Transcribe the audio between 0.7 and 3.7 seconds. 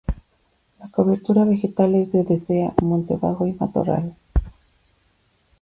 La cobertura vegetal es de dehesa, monte bajo y